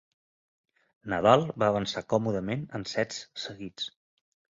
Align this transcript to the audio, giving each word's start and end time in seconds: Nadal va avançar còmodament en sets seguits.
Nadal 1.13 1.45
va 1.63 1.69
avançar 1.73 2.03
còmodament 2.13 2.63
en 2.79 2.87
sets 2.93 3.21
seguits. 3.43 3.87